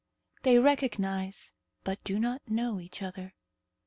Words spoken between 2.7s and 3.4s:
EACH OTHER.